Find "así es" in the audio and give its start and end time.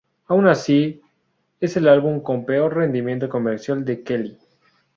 0.47-1.77